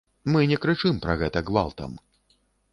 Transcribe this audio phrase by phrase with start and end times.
[0.35, 1.91] Мы не крычым пра гэта гвалтам.